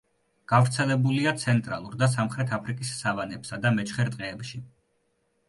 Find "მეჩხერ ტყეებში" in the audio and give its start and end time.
3.79-4.65